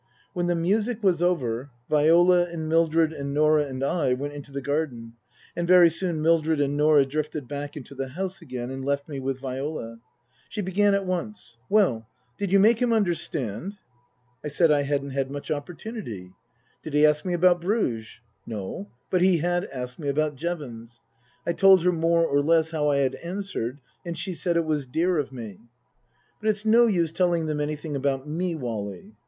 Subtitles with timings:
[0.33, 4.59] When the music was over Viola and Mildred and Norah and I went into the
[4.59, 5.13] garden,
[5.55, 9.19] and very soon Mildred and Norah drifted back into the house again and left me
[9.19, 9.99] with Viola.
[10.49, 13.77] She began at once," Well did you make him under stand?"
[14.43, 16.21] I said I hadn't had much opportunity.
[16.21, 18.09] Book I: My Book 99 Did he ask me about Bruges?
[18.47, 20.99] No, but he had asked me about Jevons.
[21.45, 24.87] I told her more or less how I had answered, and she said it was
[24.87, 25.59] dear of me."
[26.41, 29.13] But it's no use telling them anything about me, Wally."